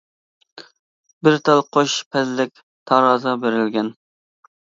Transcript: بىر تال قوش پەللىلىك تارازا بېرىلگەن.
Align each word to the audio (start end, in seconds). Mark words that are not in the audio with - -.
بىر 1.27 1.35
تال 1.49 1.61
قوش 1.77 1.97
پەللىلىك 2.15 2.63
تارازا 2.93 3.35
بېرىلگەن. 3.45 3.93